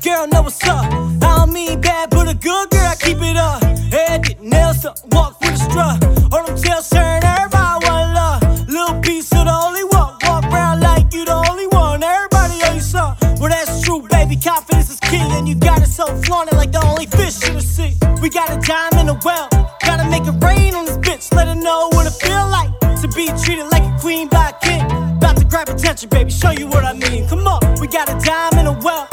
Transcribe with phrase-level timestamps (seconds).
[0.00, 0.84] girl know what's up.
[1.22, 3.62] I don't mean bad, but a good girl, I keep it up.
[3.92, 6.02] Head get nails up, walk with a strut.
[6.32, 8.68] All them tails turn, everybody want love.
[8.68, 10.16] Little piece of the only one.
[10.24, 12.02] Walk around like you the only one.
[12.02, 13.38] Everybody owe you something.
[13.40, 14.36] Well, that's true, baby.
[14.36, 17.62] Confidence is key, and you got it so flaunted like the only fish in the
[17.62, 17.96] sea.
[18.22, 19.48] We got a dime in a well.
[19.84, 21.34] Gotta make it rain on this bitch.
[21.34, 22.72] Let her know what it feel like
[23.02, 24.84] to be treated like a queen by a king.
[25.18, 26.30] About to grab attention, baby.
[26.30, 27.28] Show you what I mean.
[27.28, 29.09] Come on, we got a dime in a well.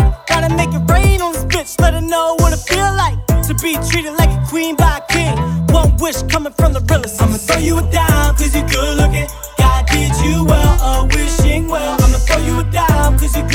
[1.68, 1.82] Bitch.
[1.82, 3.18] Let her know what it feel like
[3.48, 5.38] to be treated like a queen by a king.
[5.74, 7.22] One wish coming from the realest.
[7.22, 9.28] I'ma throw you a dime, cause you good looking.
[9.58, 11.98] God did you well, a wishing well.
[12.02, 13.47] I'ma throw you a dime, cause you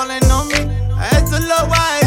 [0.00, 0.60] falling on me.
[0.96, 1.99] I had to Lord, why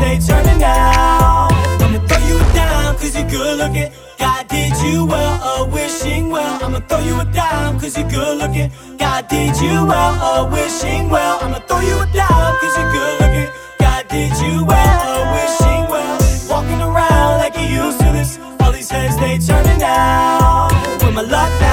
[0.00, 1.48] They turning now.
[1.80, 3.90] I'ma throw you dime, cause you good looking.
[4.18, 6.62] God did you well, a wishing well.
[6.62, 8.70] I'ma throw you a dime, cause you good looking.
[8.98, 10.14] God did you well,
[10.46, 11.38] a wishing well.
[11.42, 13.48] I'ma throw you a dime, cause you good looking.
[13.80, 16.18] God did you well, a wishing well.
[16.48, 18.38] Walking around like you used to this.
[18.60, 20.68] All these heads, they turning now.
[21.02, 21.67] With my luck now.